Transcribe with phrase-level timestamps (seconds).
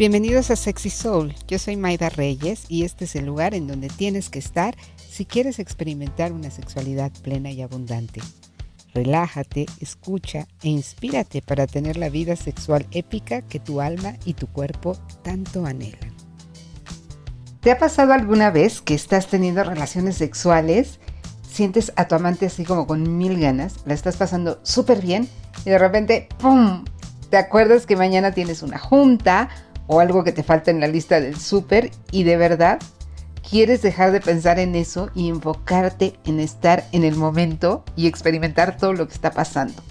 [0.00, 1.34] Bienvenidos a Sexy Soul.
[1.46, 5.26] Yo soy Maida Reyes y este es el lugar en donde tienes que estar si
[5.26, 8.22] quieres experimentar una sexualidad plena y abundante.
[8.94, 14.46] Relájate, escucha e inspírate para tener la vida sexual épica que tu alma y tu
[14.46, 16.14] cuerpo tanto anhelan.
[17.60, 20.98] ¿Te ha pasado alguna vez que estás teniendo relaciones sexuales,
[21.46, 25.28] sientes a tu amante así como con mil ganas, la estás pasando súper bien
[25.66, 26.84] y de repente, ¡pum!,
[27.28, 29.50] te acuerdas que mañana tienes una junta
[29.92, 32.78] o algo que te falta en la lista del súper y de verdad
[33.48, 38.76] quieres dejar de pensar en eso y enfocarte en estar en el momento y experimentar
[38.76, 39.82] todo lo que está pasando.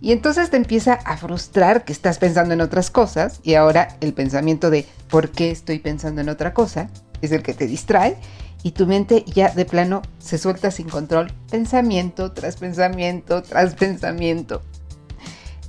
[0.00, 4.12] Y entonces te empieza a frustrar que estás pensando en otras cosas y ahora el
[4.12, 6.90] pensamiento de ¿por qué estoy pensando en otra cosa?
[7.20, 8.16] es el que te distrae
[8.64, 14.62] y tu mente ya de plano se suelta sin control, pensamiento tras pensamiento tras pensamiento.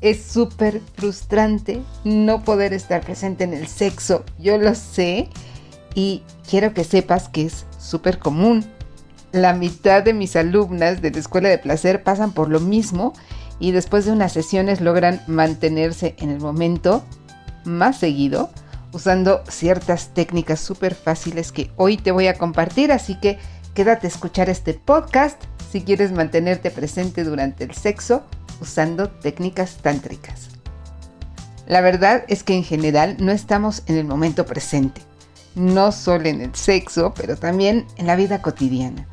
[0.03, 4.25] Es súper frustrante no poder estar presente en el sexo.
[4.37, 5.29] Yo lo sé
[5.95, 8.65] y quiero que sepas que es súper común.
[9.31, 13.13] La mitad de mis alumnas de la escuela de placer pasan por lo mismo
[13.61, 17.05] y después de unas sesiones logran mantenerse en el momento
[17.63, 18.49] más seguido
[18.91, 22.91] usando ciertas técnicas súper fáciles que hoy te voy a compartir.
[22.91, 23.39] Así que
[23.73, 28.23] quédate a escuchar este podcast si quieres mantenerte presente durante el sexo
[28.63, 30.49] usando técnicas tántricas.
[31.67, 35.01] La verdad es que en general no estamos en el momento presente,
[35.55, 39.07] no solo en el sexo, pero también en la vida cotidiana.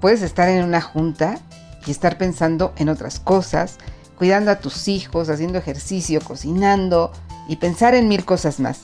[0.00, 1.38] Puedes estar en una junta
[1.86, 3.78] y estar pensando en otras cosas,
[4.16, 7.10] cuidando a tus hijos, haciendo ejercicio, cocinando
[7.48, 8.82] y pensar en mil cosas más.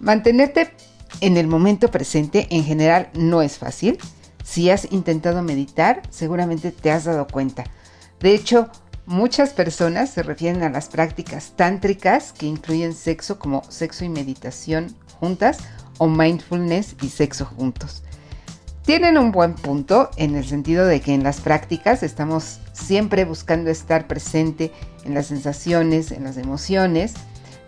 [0.00, 0.74] Mantenerte
[1.20, 3.98] en el momento presente en general no es fácil.
[4.42, 7.64] Si has intentado meditar, seguramente te has dado cuenta.
[8.20, 8.70] De hecho,
[9.10, 14.94] Muchas personas se refieren a las prácticas tántricas que incluyen sexo como sexo y meditación
[15.18, 15.58] juntas
[15.98, 18.04] o mindfulness y sexo juntos.
[18.84, 23.68] Tienen un buen punto en el sentido de que en las prácticas estamos siempre buscando
[23.68, 24.70] estar presente
[25.04, 27.14] en las sensaciones, en las emociones,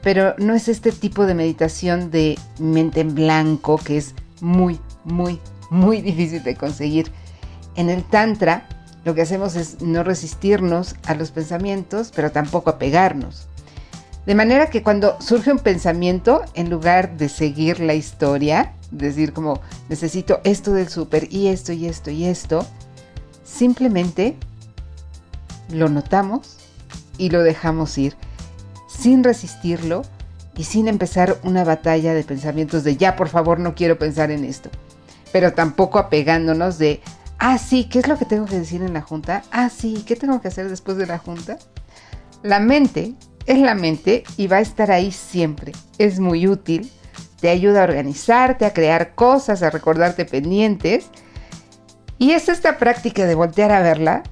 [0.00, 5.40] pero no es este tipo de meditación de mente en blanco que es muy, muy,
[5.70, 7.10] muy difícil de conseguir.
[7.74, 8.68] En el Tantra
[9.04, 13.48] lo que hacemos es no resistirnos a los pensamientos, pero tampoco apegarnos.
[14.26, 19.60] De manera que cuando surge un pensamiento, en lugar de seguir la historia, decir como
[19.88, 22.64] necesito esto del súper y esto y esto y esto,
[23.42, 24.36] simplemente
[25.70, 26.58] lo notamos
[27.18, 28.14] y lo dejamos ir,
[28.86, 30.02] sin resistirlo
[30.56, 34.44] y sin empezar una batalla de pensamientos de ya por favor no quiero pensar en
[34.44, 34.70] esto,
[35.32, 37.00] pero tampoco apegándonos de
[37.44, 39.42] Ah, sí, ¿qué es lo que tengo que decir en la junta?
[39.50, 41.58] Ah, sí, ¿qué tengo que hacer después de la junta?
[42.44, 43.14] La mente
[43.46, 45.72] es la mente y va a estar ahí siempre.
[45.98, 46.88] Es muy útil,
[47.40, 51.06] te ayuda a organizarte, a crear cosas, a recordarte pendientes.
[52.16, 54.22] Y es esta práctica de voltear a verla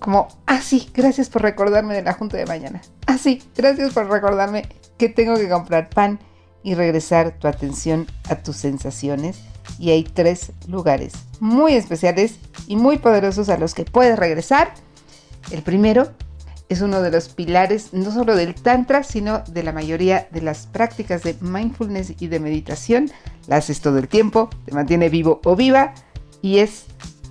[0.00, 2.82] como, ah, sí, gracias por recordarme de la junta de mañana.
[3.06, 6.18] Ah, sí, gracias por recordarme que tengo que comprar pan
[6.64, 9.38] y regresar tu atención a tus sensaciones
[9.78, 12.36] y hay tres lugares muy especiales
[12.66, 14.72] y muy poderosos a los que puedes regresar.
[15.50, 16.10] El primero
[16.68, 20.66] es uno de los pilares no solo del Tantra, sino de la mayoría de las
[20.66, 23.10] prácticas de mindfulness y de meditación.
[23.46, 25.94] La haces todo el tiempo, te mantiene vivo o viva
[26.42, 26.84] y es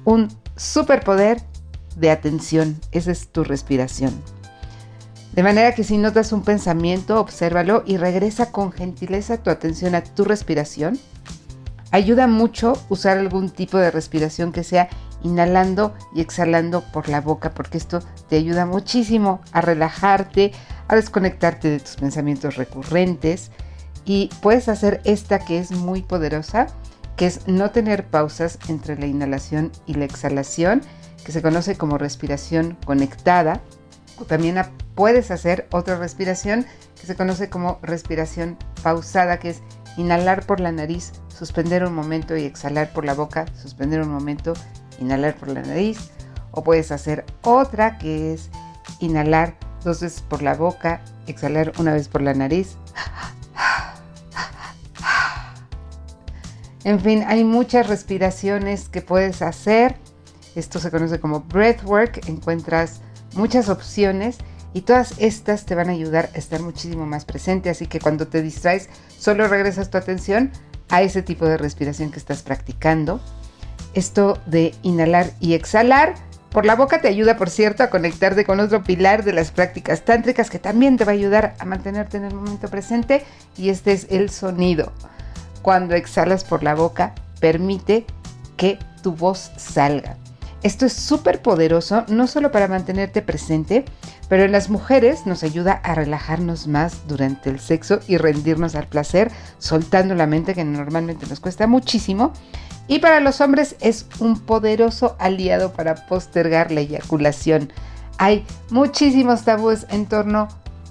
[0.05, 1.41] un superpoder
[1.95, 2.79] de atención.
[2.91, 4.13] Esa es tu respiración.
[5.33, 10.03] De manera que si notas un pensamiento, obsérvalo y regresa con gentileza tu atención a
[10.03, 10.99] tu respiración
[11.91, 14.89] Ayuda mucho usar algún tipo de respiración que sea
[15.23, 20.51] inhalando y exhalando por la boca, porque esto te ayuda muchísimo a relajarte,
[20.87, 23.51] a desconectarte de tus pensamientos recurrentes.
[24.05, 26.67] Y puedes hacer esta que es muy poderosa,
[27.15, 30.81] que es no tener pausas entre la inhalación y la exhalación,
[31.25, 33.61] que se conoce como respiración conectada.
[34.25, 34.61] También
[34.95, 36.65] puedes hacer otra respiración
[36.99, 39.61] que se conoce como respiración pausada, que es
[39.97, 44.53] inhalar por la nariz, suspender un momento y exhalar por la boca, suspender un momento,
[44.99, 46.11] inhalar por la nariz.
[46.51, 48.49] O puedes hacer otra que es
[48.99, 52.77] inhalar dos veces por la boca, exhalar una vez por la nariz.
[56.83, 59.97] En fin, hay muchas respiraciones que puedes hacer.
[60.55, 62.27] Esto se conoce como breathwork.
[62.29, 63.01] Encuentras
[63.37, 64.37] muchas opciones
[64.73, 67.69] y todas estas te van a ayudar a estar muchísimo más presente.
[67.69, 70.51] Así que cuando te distraes, solo regresas tu atención
[70.89, 73.19] a ese tipo de respiración que estás practicando.
[73.93, 76.15] Esto de inhalar y exhalar
[76.51, 80.05] Por la boca te ayuda, por cierto, a conectarte con otro pilar de las prácticas
[80.05, 83.25] tántricas que también te va a ayudar a mantenerte en el momento presente
[83.57, 84.91] y este es el sonido.
[85.61, 88.05] Cuando exhalas por la boca, permite
[88.55, 90.15] que tu voz salga.
[90.67, 93.85] Esto es súper poderoso, no solo para mantenerte presente,
[94.27, 98.85] pero en las mujeres nos ayuda a relajarnos más durante el sexo y rendirnos al
[98.85, 102.33] placer, soltando la mente que normalmente nos cuesta muchísimo.
[102.89, 107.71] Y para los hombres es un poderoso aliado para postergar la eyaculación.
[108.17, 110.49] Hay muchísimos tabúes en torno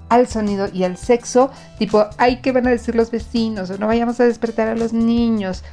[0.08, 3.68] al sonido y al sexo, tipo, ay, ¿qué van a decir los vecinos?
[3.68, 5.64] O no vayamos a despertar a los niños.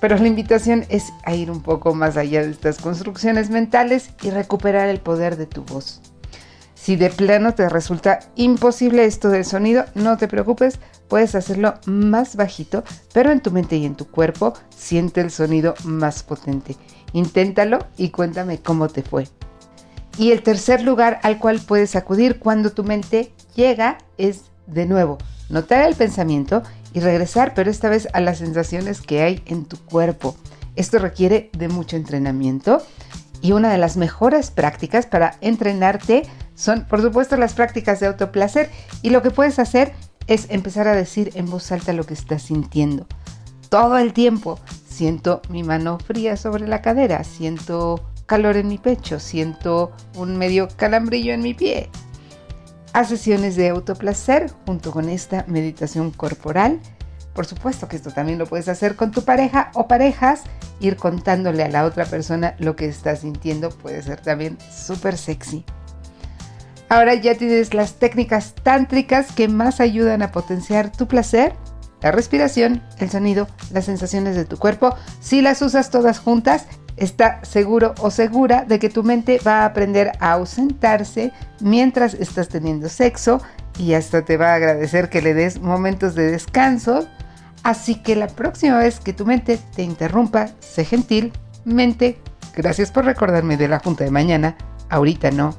[0.00, 4.30] Pero la invitación es a ir un poco más allá de estas construcciones mentales y
[4.30, 6.00] recuperar el poder de tu voz.
[6.74, 12.36] Si de plano te resulta imposible esto del sonido, no te preocupes, puedes hacerlo más
[12.36, 16.76] bajito, pero en tu mente y en tu cuerpo siente el sonido más potente.
[17.12, 19.28] Inténtalo y cuéntame cómo te fue.
[20.16, 25.18] Y el tercer lugar al cual puedes acudir cuando tu mente llega es, de nuevo,
[25.50, 29.78] notar el pensamiento y regresar, pero esta vez a las sensaciones que hay en tu
[29.78, 30.36] cuerpo.
[30.76, 32.82] Esto requiere de mucho entrenamiento
[33.42, 36.22] y una de las mejores prácticas para entrenarte
[36.54, 38.70] son, por supuesto, las prácticas de autoplacer
[39.02, 39.92] y lo que puedes hacer
[40.26, 43.06] es empezar a decir en voz alta lo que estás sintiendo.
[43.68, 49.18] Todo el tiempo siento mi mano fría sobre la cadera, siento calor en mi pecho,
[49.18, 51.88] siento un medio calambrillo en mi pie,
[52.92, 56.80] a sesiones de autoplacer junto con esta meditación corporal.
[57.34, 60.42] Por supuesto que esto también lo puedes hacer con tu pareja o parejas.
[60.80, 65.64] Ir contándole a la otra persona lo que estás sintiendo puede ser también súper sexy.
[66.88, 71.54] Ahora ya tienes las técnicas tántricas que más ayudan a potenciar tu placer,
[72.02, 74.96] la respiración, el sonido, las sensaciones de tu cuerpo.
[75.20, 76.66] Si las usas todas juntas,
[76.96, 82.48] está seguro o segura de que tu mente va a aprender a ausentarse mientras estás
[82.48, 83.40] teniendo sexo
[83.78, 87.06] y hasta te va a agradecer que le des momentos de descanso.
[87.62, 91.32] Así que la próxima vez que tu mente te interrumpa, sé gentil,
[91.64, 92.18] mente,
[92.54, 94.56] gracias por recordarme de la junta de mañana,
[94.88, 95.54] ahorita no.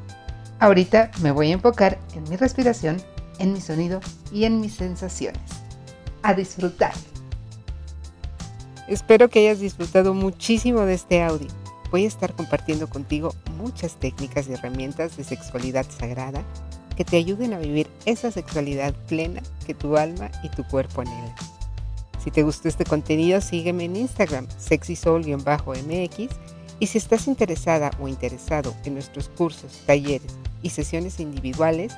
[0.59, 2.97] Ahorita me voy a enfocar en mi respiración,
[3.39, 3.99] en mi sonido
[4.31, 5.41] y en mis sensaciones.
[6.23, 6.93] A disfrutar.
[8.91, 11.47] Espero que hayas disfrutado muchísimo de este audio.
[11.91, 16.43] Voy a estar compartiendo contigo muchas técnicas y herramientas de sexualidad sagrada
[16.97, 21.33] que te ayuden a vivir esa sexualidad plena que tu alma y tu cuerpo anhelan.
[22.21, 26.27] Si te gustó este contenido, sígueme en Instagram, sexysoul-mx,
[26.81, 31.93] y si estás interesada o interesado en nuestros cursos, talleres y sesiones individuales,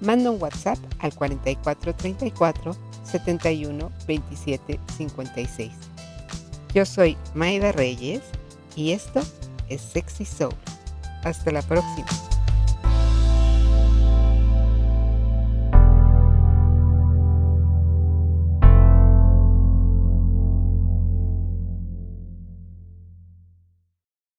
[0.00, 2.74] manda un WhatsApp al 4434
[3.04, 5.87] 71 27 56.
[6.74, 8.22] Yo soy Maida Reyes
[8.76, 9.20] y esto
[9.68, 10.54] es Sexy Soul.
[11.24, 12.06] Hasta la próxima.